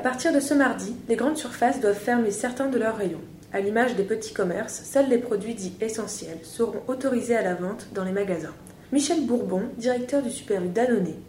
À 0.00 0.02
partir 0.02 0.32
de 0.32 0.40
ce 0.40 0.54
mardi, 0.54 0.96
les 1.08 1.14
grandes 1.14 1.36
surfaces 1.36 1.78
doivent 1.78 1.92
fermer 1.92 2.30
certains 2.30 2.68
de 2.68 2.78
leurs 2.78 2.96
rayons. 2.96 3.20
À 3.52 3.60
l'image 3.60 3.96
des 3.96 4.02
petits 4.02 4.32
commerces, 4.32 4.82
seuls 4.82 5.10
les 5.10 5.18
produits 5.18 5.52
dits 5.52 5.76
essentiels 5.82 6.42
seront 6.42 6.82
autorisés 6.88 7.36
à 7.36 7.42
la 7.42 7.52
vente 7.52 7.92
dans 7.92 8.04
les 8.04 8.10
magasins. 8.10 8.54
Michel 8.92 9.26
Bourbon, 9.26 9.68
directeur 9.76 10.22
du 10.22 10.30
Super 10.30 10.62
U 10.62 10.70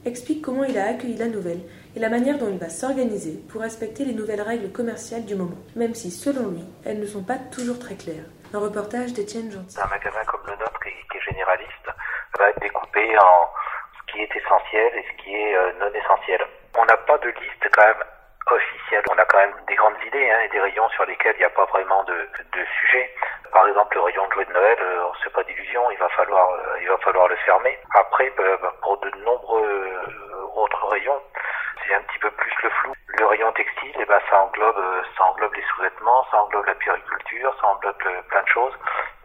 explique 0.05 0.41
comment 0.41 0.63
il 0.63 0.77
a 0.77 0.85
accueilli 0.85 1.17
la 1.17 1.27
nouvelle 1.27 1.59
et 1.97 1.99
la 1.99 2.07
manière 2.07 2.37
dont 2.37 2.47
il 2.49 2.59
va 2.59 2.69
s'organiser 2.69 3.43
pour 3.49 3.59
respecter 3.59 4.05
les 4.05 4.13
nouvelles 4.13 4.41
règles 4.41 4.71
commerciales 4.71 5.25
du 5.25 5.35
moment, 5.35 5.59
même 5.75 5.93
si, 5.93 6.09
selon 6.09 6.47
lui, 6.47 6.63
elles 6.85 7.01
ne 7.01 7.05
sont 7.05 7.23
pas 7.23 7.39
toujours 7.51 7.77
très 7.77 7.95
claires. 7.95 8.23
Un 8.53 8.59
reportage 8.59 9.11
d'Étienne 9.11 9.51
Gentil. 9.51 9.81
Un 9.81 9.89
magasin 9.89 10.23
comme 10.27 10.47
le 10.47 10.53
nôtre, 10.53 10.79
qui 10.81 11.17
est 11.17 11.21
généraliste, 11.29 11.87
va 12.39 12.49
être 12.49 12.61
découpé 12.61 13.01
en 13.19 13.49
ce 13.99 14.13
qui 14.13 14.21
est 14.21 14.31
essentiel 14.33 14.93
et 14.95 15.03
ce 15.11 15.23
qui 15.23 15.35
est 15.35 15.57
euh, 15.57 15.73
non 15.77 15.91
essentiel. 15.93 16.39
On 16.79 16.85
n'a 16.85 16.95
pas 16.95 17.17
de 17.17 17.27
liste 17.27 17.67
quand 17.75 17.85
même 17.85 18.07
officielle. 18.55 19.03
On 19.11 19.17
a 19.17 19.25
quand 19.25 19.37
même 19.37 19.53
des 19.67 19.75
grandes 19.75 20.01
idées 20.05 20.29
hein, 20.31 20.39
et 20.45 20.49
des 20.49 20.59
rayons 20.59 20.89
sur 20.89 21.05
lesquels 21.05 21.35
il 21.35 21.39
n'y 21.39 21.45
a 21.45 21.49
pas 21.49 21.65
vraiment 21.65 22.03
de, 22.03 22.13
de 22.13 22.65
sujet. 22.79 23.13
Par 23.51 23.67
exemple, 23.67 23.95
le 23.95 24.01
rayon 24.01 24.27
de 24.27 24.33
jouets 24.33 24.45
de 24.45 24.53
Noël, 24.53 24.77
euh, 24.81 25.05
on 25.07 25.11
ne 25.11 25.17
se 25.17 25.23
fait 25.23 25.29
pas 25.31 25.43
d'illusion, 25.43 25.91
il 25.91 25.97
va 25.97 26.09
falloir, 26.09 26.49
euh, 26.51 26.77
il 26.81 26.87
va 26.87 26.97
falloir 26.99 27.27
le 27.27 27.35
fermer. 27.37 27.77
Après, 27.95 28.31
bah, 28.37 28.43
bah, 28.61 28.73
pour 28.81 28.97
de 28.99 29.09
nombreux 29.25 29.63
euh, 29.65 30.45
autres 30.55 30.87
rayons, 30.87 31.21
c'est 31.85 31.93
un 31.93 32.01
petit 32.03 32.19
peu 32.19 32.31
plus 32.31 32.53
le 32.63 32.69
flou. 32.69 32.93
Le 33.07 33.25
rayon 33.25 33.51
textile, 33.51 33.95
eh 33.99 34.05
ben, 34.05 34.19
ça 34.29 34.39
englobe, 34.41 34.77
euh, 34.77 35.01
ça 35.17 35.23
englobe 35.25 35.53
les 35.53 35.63
sous-vêtements, 35.63 36.25
ça 36.31 36.41
englobe 36.41 36.65
la 36.65 36.75
périculture, 36.75 37.53
ça 37.59 37.67
englobe 37.67 37.97
plein 38.29 38.41
de 38.41 38.47
choses. 38.47 38.73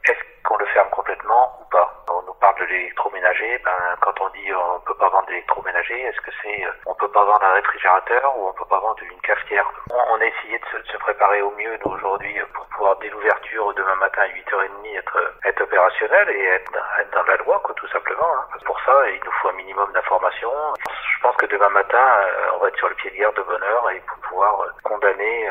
Est-ce 0.09 0.43
qu'on 0.45 0.57
le 0.57 0.67
ferme 0.67 0.91
complètement 0.91 1.59
ou 1.61 1.65
pas 1.71 2.05
On 2.11 2.23
nous 2.23 2.35
parle 2.35 2.56
de 2.56 2.56
l'électroménager. 2.67 3.59
Ben, 3.64 3.97
quand 4.00 4.20
on 4.20 4.28
dit 4.31 4.53
on 4.55 4.81
peut 4.81 4.95
pas 4.95 5.09
vendre 5.09 5.27
d'électroménager, 5.27 6.00
est-ce 6.03 6.20
que 6.20 6.31
c'est 6.42 6.64
euh, 6.64 6.70
on 6.86 6.95
peut 6.95 7.11
pas 7.11 7.25
vendre 7.25 7.45
un 7.45 7.53
réfrigérateur 7.55 8.39
ou 8.39 8.48
on 8.48 8.53
peut 8.53 8.69
pas 8.69 8.81
vendre 8.81 9.03
une 9.03 9.20
cafetière? 9.20 9.67
On, 9.91 10.20
a 10.20 10.25
essayé 10.25 10.58
de 10.58 10.64
se, 10.67 10.77
de 10.77 10.86
se 10.89 10.97
préparer 10.98 11.42
au 11.42 11.50
mieux 11.53 11.78
aujourd'hui 11.84 12.34
pour 12.55 12.67
pouvoir 12.67 12.97
dès 12.98 13.08
l'ouverture 13.08 13.73
demain 13.75 13.95
matin 13.97 14.23
à 14.23 14.28
8h30 14.28 14.98
être 14.98 15.34
être 15.45 15.61
opérationnel 15.62 16.31
et 16.31 16.45
être, 16.47 16.73
être 17.00 17.11
dans 17.12 17.25
la 17.25 17.36
loi 17.36 17.61
quoi 17.64 17.75
tout 17.75 17.89
simplement. 17.89 18.31
Hein. 18.34 18.58
Pour 18.64 18.80
ça, 18.80 19.11
il 19.11 19.20
nous 19.25 19.33
faut 19.42 19.48
un 19.48 19.53
minimum 19.53 19.92
d'informations. 19.92 20.53
Je 20.89 21.23
pense 21.23 21.36
que 21.36 21.47
demain 21.47 21.70
matin, 21.70 22.19
euh, 22.20 22.51
on 22.55 22.58
va 22.58 22.69
être 22.69 22.78
sur 22.78 22.89
le 22.89 22.95
pied 22.95 23.11
de 23.11 23.17
guerre 23.17 23.33
de 23.33 23.42
bonne 23.42 23.62
heure 23.62 23.91
et 23.91 24.01
pour 24.01 24.19
pouvoir 24.28 24.61
euh, 24.62 24.70
condamner 24.83 25.48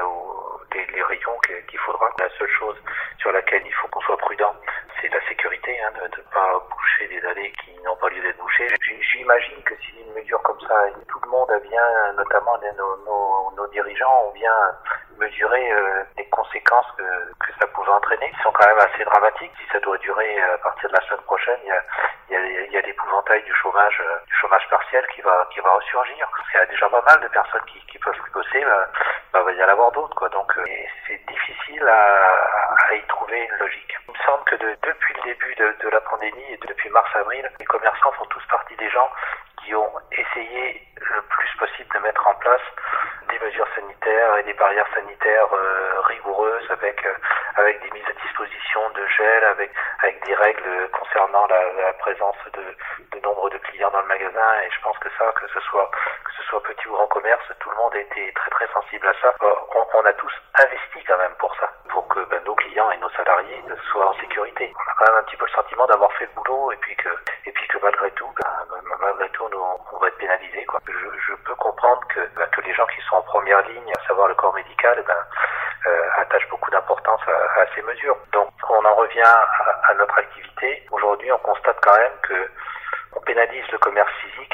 les, 0.74 0.86
les 0.94 1.04
rayons 1.04 1.38
qu'il 1.68 1.80
faudra. 1.80 2.10
La 2.20 2.30
seule 2.38 2.50
chose 2.50 2.78
sur 3.20 3.32
laquelle 3.32 3.64
il 3.66 3.74
faut 3.74 3.88
qu'on 3.88 4.02
soit 4.02 4.18
prudent, 4.18 4.54
c'est 5.10 5.14
la 5.20 5.28
sécurité, 5.28 5.78
hein, 5.82 5.92
de 6.02 6.18
ne 6.18 6.24
pas 6.34 6.60
boucher 6.72 7.08
des 7.08 7.24
allées 7.28 7.52
qui 7.64 7.78
n'ont 7.84 7.96
pas 7.98 8.10
lieu 8.10 8.22
d'être 8.22 8.38
bouchées. 8.38 8.68
J'imagine 9.12 9.62
que 9.64 9.76
si 9.78 10.00
une 10.02 10.14
mesure 10.14 10.42
comme 10.42 10.60
ça, 10.62 10.76
tout 11.08 11.20
le 11.24 11.30
monde 11.30 11.52
bien, 11.70 12.14
notamment 12.14 12.58
nos, 12.78 12.98
nos- 13.56 13.68
dirigeants, 13.72 14.28
ont 14.28 14.32
bien 14.32 14.54
mesuré 15.18 15.72
euh, 15.74 16.04
les 16.18 16.26
conséquences 16.30 16.86
que, 16.98 17.04
que 17.04 17.52
ça 17.60 17.68
pouvait 17.68 17.92
entraîner, 17.92 18.32
qui 18.32 18.42
sont 18.42 18.52
quand 18.54 18.66
même 18.68 18.80
assez 18.80 19.04
dramatiques. 19.04 19.52
Si 19.60 19.68
ça 19.72 19.80
doit 19.80 19.98
durer 19.98 20.42
euh, 20.42 20.54
à 20.54 20.58
partir 20.60 20.88
de 20.90 20.96
la 20.96 21.02
semaine 21.02 21.24
prochaine, 21.24 21.60
il 21.64 21.68
y 21.68 21.72
a, 21.72 21.82
il 22.30 22.34
y 22.34 22.38
a, 22.38 22.62
il 22.68 22.78
a 22.78 22.82
l'épouvantail 22.82 23.44
du 23.44 23.54
chômage, 23.56 24.02
euh, 24.06 24.18
du 24.28 24.36
chômage 24.36 24.66
partiel 24.70 25.06
qui 25.14 25.22
va, 25.22 25.46
qui 25.54 25.60
va 25.60 25.72
ressurgir. 25.74 26.30
Il 26.54 26.58
y 26.58 26.62
a 26.62 26.66
déjà 26.68 26.88
pas 26.90 27.02
mal 27.02 27.20
de 27.22 27.28
personnes 27.28 27.66
qui, 27.68 27.80
qui 27.88 28.00
peuvent 28.00 28.18
plus 28.18 28.32
bosser, 28.32 28.64
bah, 28.64 28.88
bah, 29.34 29.42
va 29.44 29.52
y 29.52 29.64
en 29.64 29.68
avoir 29.68 29.92
d'autres, 29.92 30.16
quoi. 30.16 30.30
Donc, 30.30 30.58
euh, 30.58 30.64
c'est 31.08 31.20
difficile 31.26 31.86
à, 31.86 32.88
à 32.88 32.94
y 32.94 33.02
trouver 33.08 33.40
une 33.44 33.58
logique. 33.58 33.95
Que 34.44 34.56
de- 34.56 34.78
depuis 34.84 35.14
le 35.16 35.22
début 35.34 35.56
de, 35.56 35.90
la 35.90 36.02
pandémie 36.02 36.52
et 36.52 36.58
depuis 36.68 36.90
mars-avril, 36.90 37.50
les 37.60 37.66
commerçants 37.66 38.12
font 38.14 38.26
tous 38.26 38.46
partie 38.48 38.76
des 38.76 38.90
gens 38.90 39.10
qui 39.64 39.74
ont 39.74 39.92
essayé 40.12 40.82
le 40.98 41.22
plus 41.22 41.50
possible 41.58 41.90
de 41.94 42.00
mettre 42.00 42.28
en 42.28 42.34
place 42.36 42.62
des 43.30 43.40
mesures 43.40 43.68
sanitaires 43.76 44.38
et 44.38 44.44
des 44.44 44.54
barrières 44.54 44.88
sanitaires 44.94 45.48
euh, 45.54 46.02
rigoureuses 46.02 46.70
avec 46.70 47.06
euh, 47.06 47.14
avec 47.56 47.82
des 47.82 47.92
mises 47.92 48.08
à 48.10 48.14
disposition 48.22 48.90
de 48.92 49.08
gel, 49.08 49.44
avec 49.46 49.72
avec 50.04 50.24
des 50.26 50.36
règles 50.36 50.90
concernant 50.92 51.48
la, 51.48 51.94
présence 51.94 52.36
de, 52.54 53.20
nombre 53.24 53.50
de 53.50 53.58
clients 53.58 53.90
dans 53.92 54.02
le 54.02 54.08
magasin. 54.08 54.62
Et 54.66 54.70
je 54.70 54.82
pense 54.82 54.98
que 55.00 55.10
ça, 55.18 55.32
que 55.40 55.48
ce 55.48 55.60
soit 55.62 55.90
soit 56.56 56.74
petit 56.74 56.88
ou 56.88 56.94
grand 56.94 57.08
commerce, 57.08 57.44
tout 57.60 57.70
le 57.70 57.76
monde 57.76 57.94
a 57.96 58.00
été 58.00 58.32
très 58.34 58.50
très 58.52 58.68
sensible 58.72 59.08
à 59.08 59.14
ça. 59.22 59.34
Euh, 59.44 59.54
on, 59.94 60.06
a 60.06 60.14
tous 60.14 60.32
investi 60.56 61.04
quand 61.06 61.18
même 61.18 61.34
pour 61.38 61.54
ça, 61.58 61.70
pour 61.90 62.08
que 62.08 62.20
ben, 62.30 62.42
nos 62.46 62.56
clients 62.56 62.90
et 62.92 62.98
nos 62.98 63.10
salariés 63.10 63.62
soient 63.92 64.10
en 64.10 64.14
sécurité. 64.14 64.72
On 64.74 64.92
a 64.92 64.94
quand 64.98 65.12
même 65.12 65.20
un 65.22 65.24
petit 65.24 65.36
peu 65.36 65.46
le 65.46 65.52
sentiment 65.52 65.86
d'avoir 65.88 66.12
fait 66.14 66.26
le 66.26 66.42
boulot 66.42 66.72
et 66.72 66.78
puis 66.78 66.96
que 66.96 67.10
et 67.46 67.52
puis 67.52 67.68
que 67.68 67.78
malgré 67.82 68.10
tout, 68.12 68.30
ben, 68.40 68.82
malgré 69.02 69.28
tout, 69.30 69.44
on 69.54 69.98
va 69.98 70.08
être 70.08 70.18
pénalisés. 70.18 70.66
Quoi. 70.66 70.80
Je, 70.88 71.34
peux 71.44 71.56
comprendre 71.56 72.02
que, 72.08 72.22
ben, 72.36 72.48
que 72.48 72.62
les 72.62 72.74
gens 72.74 72.86
qui 72.88 73.02
sont 73.02 73.16
en 73.16 73.22
première 73.24 73.62
ligne, 73.68 73.92
à 73.92 74.08
savoir 74.08 74.30
le 74.30 74.36
corps 74.36 74.54
médical, 74.54 75.04
ben, 75.06 75.18
euh, 75.88 76.10
attachent 76.18 76.50
beaucoup 76.50 76.72
d'importance 76.72 77.22
à, 77.28 77.62
à 77.62 77.66
ces 77.76 77.82
mesures. 77.82 78.18
Donc 78.32 78.50
on 78.70 78.86
en 78.86 78.96
revient 78.96 79.22
à, 79.22 79.46
à 79.90 79.94
notre 79.96 80.18
activité. 80.18 80.86
Aujourd'hui, 80.92 81.32
on 81.34 81.40
constate 81.40 81.78
quand 81.84 81.98
même 81.98 82.14
que 82.22 82.50
on 83.14 83.20
pénalise 83.22 83.70
le 83.72 83.78
commerce 83.78 84.12
physique 84.22 84.54